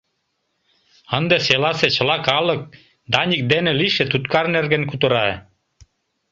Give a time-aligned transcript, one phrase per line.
[1.17, 2.61] Ынде селасе чыла калык
[3.13, 5.27] Даник дене лийше туткар нерген кутыра.